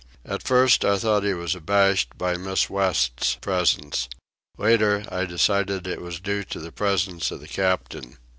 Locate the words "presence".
3.35-4.09, 6.71-7.29